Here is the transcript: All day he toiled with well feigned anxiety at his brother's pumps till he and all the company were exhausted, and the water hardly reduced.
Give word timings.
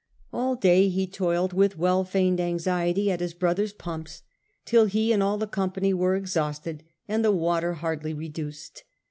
All 0.33 0.55
day 0.55 0.89
he 0.89 1.05
toiled 1.05 1.53
with 1.53 1.77
well 1.77 2.03
feigned 2.03 2.39
anxiety 2.39 3.11
at 3.11 3.19
his 3.19 3.35
brother's 3.35 3.71
pumps 3.71 4.23
till 4.65 4.85
he 4.85 5.13
and 5.13 5.21
all 5.21 5.37
the 5.37 5.45
company 5.45 5.93
were 5.93 6.15
exhausted, 6.15 6.81
and 7.07 7.23
the 7.23 7.31
water 7.31 7.75
hardly 7.75 8.15
reduced. 8.15 8.83